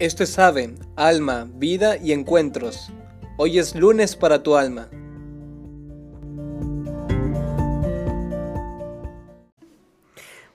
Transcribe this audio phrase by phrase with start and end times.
[0.00, 2.92] Esto es Ave, Alma, Vida y Encuentros.
[3.38, 4.88] Hoy es lunes para tu alma.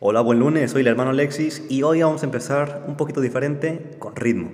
[0.02, 3.92] Hola, buen lunes, soy el hermano Alexis y hoy vamos a empezar un poquito diferente
[3.98, 4.52] con ritmo.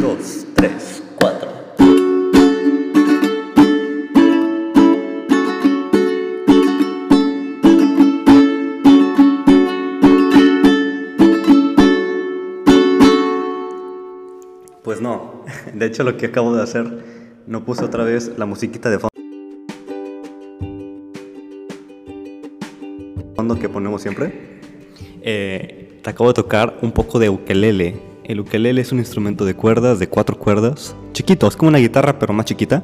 [0.00, 0.95] Dos, tres,
[15.76, 16.86] de hecho lo que acabo de hacer,
[17.46, 18.98] no puse otra vez la musiquita de
[23.36, 24.60] fondo que ponemos siempre.
[25.20, 28.00] Eh, te acabo de tocar un poco de ukelele.
[28.24, 32.18] El ukelele es un instrumento de cuerdas, de cuatro cuerdas, chiquito, es como una guitarra
[32.18, 32.82] pero más chiquita.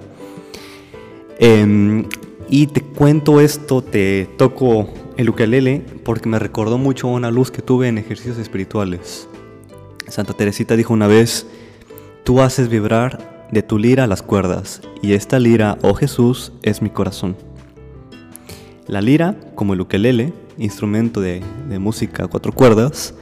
[1.39, 2.05] Em,
[2.49, 7.63] y te cuento esto, te toco el ukelele porque me recordó mucho una luz que
[7.63, 9.29] tuve en ejercicios espirituales.
[10.09, 11.47] Santa Teresita dijo una vez,
[12.25, 13.19] Tú haces vibrar
[13.51, 17.37] de tu lira las cuerdas, y esta lira, oh Jesús, es mi corazón.
[18.87, 21.43] La lira, como el ukelele, instrumento de,
[21.81, 23.15] música a cuatro cuerdas,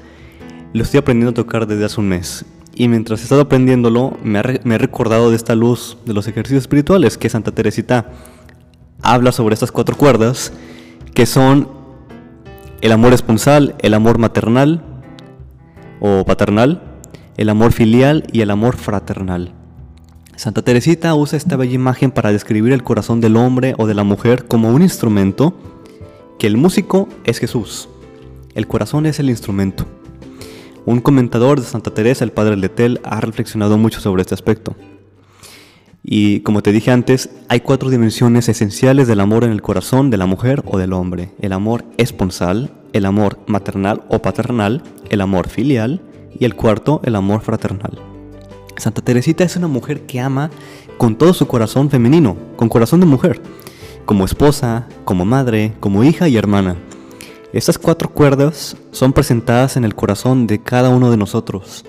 [0.74, 2.44] lo estoy aprendiendo a tocar desde hace un mes.
[2.74, 7.16] Y mientras he estado aprendiéndolo, me, he recordado de esta luz de los ejercicios espirituales
[7.16, 8.10] que Santa Teresita
[9.00, 10.52] habla sobre estas cuatro cuerdas,
[11.14, 11.68] que son
[12.82, 14.82] el amor esponsal, el amor maternal
[16.00, 16.89] o paternal,
[17.40, 19.54] el amor filial y el amor fraternal.
[20.36, 24.04] Santa Teresita usa esta bella imagen para describir el corazón del hombre o de la
[24.04, 25.54] mujer como un instrumento,
[26.38, 27.88] que el músico es Jesús,
[28.54, 29.86] el corazón es el instrumento.
[30.84, 34.76] Un comentador de Santa Teresa, el padre Letel, ha reflexionado mucho sobre este aspecto.
[36.02, 40.18] Y como te dije antes, hay cuatro dimensiones esenciales del amor en el corazón de
[40.18, 41.30] la mujer o del hombre.
[41.40, 46.02] El amor esponsal, el amor maternal o paternal, el amor filial
[46.38, 47.98] y el cuarto, el amor fraternal.
[48.76, 50.50] Santa Teresita es una mujer que ama
[50.96, 53.40] con todo su corazón femenino, con corazón de mujer,
[54.04, 56.76] como esposa, como madre, como hija y hermana.
[57.52, 61.84] Estas cuatro cuerdas son presentadas en el corazón de cada uno de nosotros.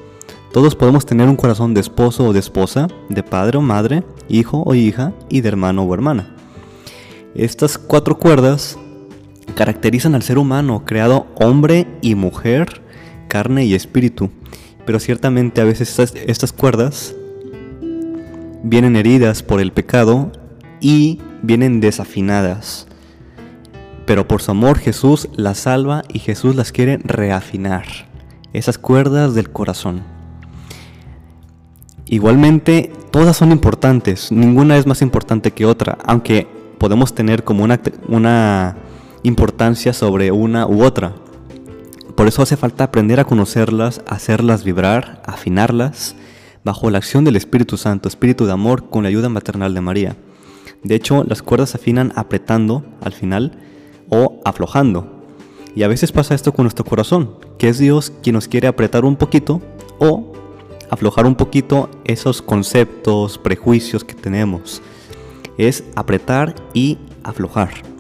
[0.52, 4.64] Todos podemos tener un corazón de esposo o de esposa, de padre o madre, hijo
[4.66, 6.36] o hija y de hermano o hermana.
[7.36, 8.78] Estas cuatro cuerdas
[9.56, 12.82] caracterizan al ser humano creado hombre y mujer
[13.32, 14.30] carne y espíritu,
[14.86, 15.98] pero ciertamente a veces
[16.28, 17.16] estas, cuerdas
[18.62, 20.34] vienen heridas por el pecado
[20.82, 22.88] y vienen desafinadas.
[24.06, 27.86] Pero por su amor Jesús las salva y Jesús las quiere reafinar.
[28.52, 30.04] Esas cuerdas del corazón.
[32.06, 37.80] Igualmente, todas son importantes, ninguna es más importante que otra, aunque podemos tener como una,
[38.10, 38.76] una
[39.24, 41.14] importancia sobre una u otra.
[42.16, 46.16] Por eso hace falta aprender a conocerlas, hacerlas vibrar, afinarlas,
[46.64, 50.18] bajo la acción del Espíritu Santo, Espíritu de amor, con la ayuda maternal de María.
[50.84, 53.54] De hecho, las cuerdas se afinan apretando al final
[54.10, 55.26] o aflojando.
[55.76, 59.06] Y a veces pasa esto con nuestro corazón, que es Dios quien nos quiere apretar
[59.06, 59.62] un poquito
[60.00, 60.34] o
[60.90, 64.82] aflojar un poquito esos conceptos, prejuicios que tenemos.
[65.58, 67.91] Es apretar y aflojar.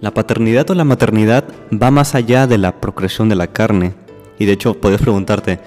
[0.00, 3.94] La paternidad o la maternidad va más allá de la procreación de la carne.
[4.38, 5.58] Y de hecho, puedes preguntarte,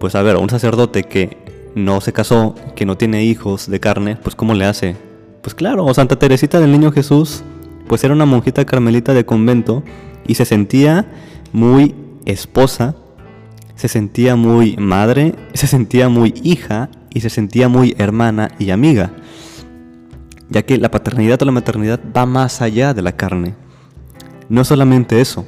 [0.00, 1.36] pues a ver, un sacerdote que
[1.74, 4.96] no se casó, que no tiene hijos de carne, pues ¿cómo le hace?
[5.42, 7.42] Pues claro, Santa Teresita del Niño Jesús,
[7.86, 9.82] pues era una monjita carmelita de convento
[10.26, 11.06] y se sentía
[11.52, 12.96] muy esposa,
[13.74, 19.12] se sentía muy madre, se sentía muy hija y se sentía muy hermana y amiga
[20.50, 23.54] ya que la paternidad o la maternidad va más allá de la carne.
[24.48, 25.46] No solamente eso,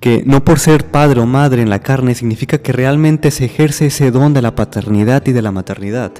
[0.00, 3.86] que no por ser padre o madre en la carne significa que realmente se ejerce
[3.86, 6.12] ese don de la paternidad y de la maternidad.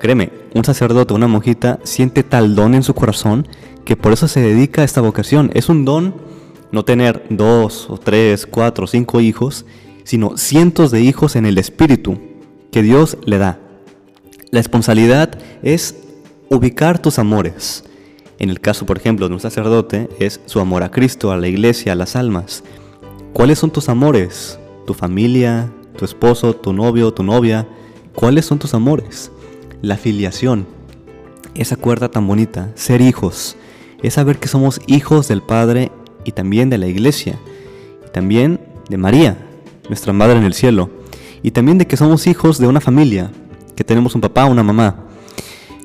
[0.00, 3.46] Créeme, un sacerdote o una monjita siente tal don en su corazón
[3.84, 5.50] que por eso se dedica a esta vocación.
[5.54, 6.14] Es un don
[6.72, 9.64] no tener dos o tres, cuatro o cinco hijos,
[10.04, 12.18] sino cientos de hijos en el espíritu
[12.72, 13.60] que Dios le da.
[14.50, 16.01] La responsabilidad es
[16.52, 17.84] ubicar tus amores.
[18.38, 21.48] En el caso, por ejemplo, de un sacerdote, es su amor a Cristo, a la
[21.48, 22.62] iglesia, a las almas.
[23.32, 24.58] ¿Cuáles son tus amores?
[24.86, 25.72] ¿Tu familia?
[25.96, 26.54] ¿Tu esposo?
[26.54, 27.12] ¿Tu novio?
[27.12, 27.66] ¿Tu novia?
[28.14, 29.30] ¿Cuáles son tus amores?
[29.80, 30.66] La filiación.
[31.54, 33.56] Esa cuerda tan bonita, ser hijos.
[34.02, 35.90] Es saber que somos hijos del Padre
[36.24, 37.38] y también de la iglesia.
[38.12, 38.60] También
[38.90, 39.38] de María,
[39.88, 40.90] nuestra Madre en el cielo.
[41.42, 43.30] Y también de que somos hijos de una familia,
[43.74, 45.11] que tenemos un papá, una mamá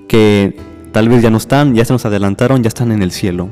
[0.07, 0.57] que
[0.91, 3.49] tal vez ya no están, ya se nos adelantaron, ya están en el cielo.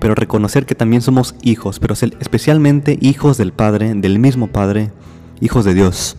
[0.00, 4.90] pero reconocer que también somos hijos, pero especialmente hijos del Padre, del mismo Padre,
[5.40, 6.16] hijos de Dios.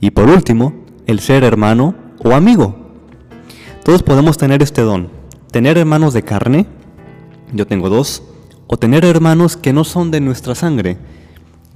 [0.00, 0.74] Y por último,
[1.06, 2.76] el ser hermano o amigo.
[3.84, 5.08] Todos podemos tener este don,
[5.50, 6.66] tener hermanos de carne,
[7.52, 8.22] yo tengo dos,
[8.66, 10.96] o tener hermanos que no son de nuestra sangre,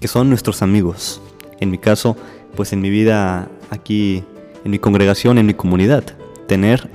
[0.00, 1.20] que son nuestros amigos.
[1.60, 2.16] En mi caso,
[2.54, 4.22] pues en mi vida aquí,
[4.64, 6.04] en mi congregación, en mi comunidad,
[6.46, 6.90] tener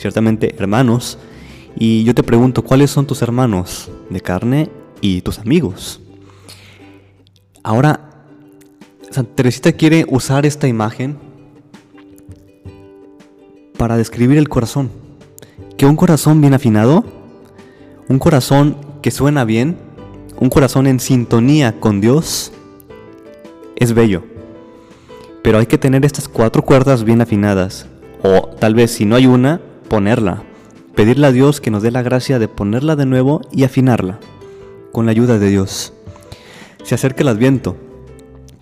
[0.00, 1.18] ciertamente hermanos.
[1.76, 4.70] Y yo te pregunto, ¿cuáles son tus hermanos de carne
[5.00, 6.00] y tus amigos?
[7.62, 8.24] Ahora,
[9.10, 11.18] Santa Teresita quiere usar esta imagen
[13.76, 14.90] para describir el corazón.
[15.76, 17.04] Que un corazón bien afinado,
[18.08, 19.76] un corazón que suena bien,
[20.38, 22.52] un corazón en sintonía con Dios,
[23.76, 24.24] es bello.
[25.42, 27.86] Pero hay que tener estas cuatro cuerdas bien afinadas.
[28.22, 30.44] O tal vez si no hay una, ponerla.
[30.94, 34.20] Pedirle a Dios que nos dé la gracia de ponerla de nuevo y afinarla.
[34.92, 35.92] Con la ayuda de Dios.
[36.84, 37.76] Se acerca el adviento.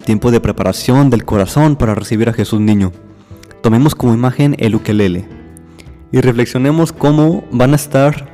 [0.05, 2.93] Tiempo de preparación del corazón para recibir a Jesús niño.
[3.63, 5.29] Tomemos como imagen el ukelele.
[6.11, 8.33] Y reflexionemos cómo van a estar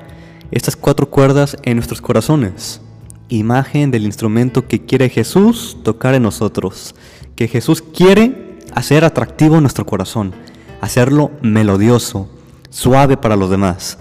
[0.52, 2.80] estas cuatro cuerdas en nuestros corazones.
[3.28, 6.94] Imagen del instrumento que quiere Jesús tocar en nosotros
[7.34, 10.32] que Jesús quiere hacer atractivo nuestro corazón,
[10.80, 12.28] hacerlo melodioso,
[12.74, 13.98] suave para los demás.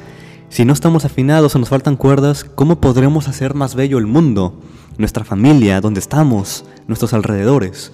[0.50, 4.60] Si no estamos afinados o nos faltan cuerdas, ¿cómo podremos hacer más bello el mundo,
[4.98, 7.92] nuestra familia, donde estamos, nuestros alrededores?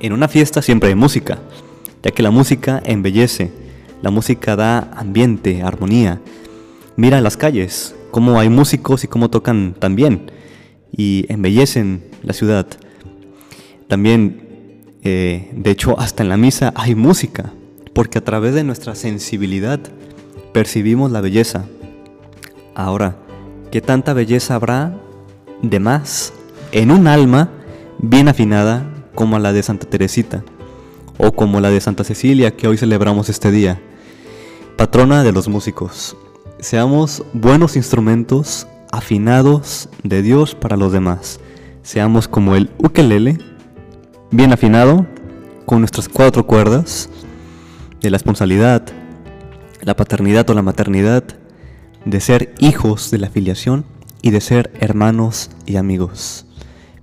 [0.00, 1.38] En una fiesta siempre hay música,
[2.02, 3.52] ya que la música embellece,
[4.00, 6.20] la música da ambiente, armonía.
[6.96, 10.30] Mira las calles, cómo hay músicos y cómo tocan también
[10.96, 12.66] y embellecen la ciudad.
[13.88, 17.52] También, eh, de hecho, hasta en la misa hay música,
[17.94, 19.80] porque a través de nuestra sensibilidad
[20.52, 21.64] percibimos la belleza.
[22.74, 23.16] Ahora,
[23.70, 24.98] ¿qué tanta belleza habrá
[25.62, 26.32] de más
[26.72, 27.50] en un alma
[27.98, 30.44] bien afinada como la de Santa Teresita
[31.18, 33.80] o como la de Santa Cecilia que hoy celebramos este día?
[34.76, 36.16] Patrona de los músicos.
[36.58, 41.38] Seamos buenos instrumentos afinados de Dios para los demás.
[41.82, 43.38] Seamos como el ukelele
[44.32, 45.06] bien afinado
[45.64, 47.08] con nuestras cuatro cuerdas
[48.04, 48.84] de la responsabilidad,
[49.82, 51.24] la paternidad o la maternidad,
[52.04, 53.84] de ser hijos de la filiación
[54.22, 56.46] y de ser hermanos y amigos.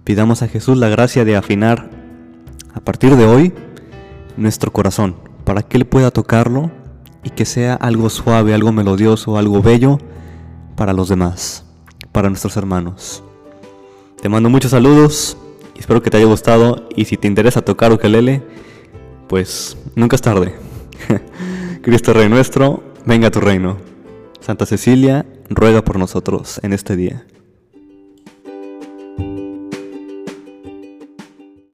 [0.03, 1.89] Pidamos a Jesús la gracia de afinar
[2.73, 3.53] a partir de hoy
[4.37, 6.71] nuestro corazón para que Él pueda tocarlo
[7.23, 9.97] y que sea algo suave, algo melodioso, algo bello
[10.77, 11.65] para los demás,
[12.11, 13.23] para nuestros hermanos.
[14.21, 15.35] Te mando muchos saludos
[15.81, 18.43] Espero que te haya gustado y si te interesa tocar ukelele,
[19.27, 20.53] pues nunca es tarde.
[21.81, 23.77] Cristo Rey nuestro, venga a tu reino.
[24.39, 27.25] Santa Cecilia, ruega por nosotros en este día.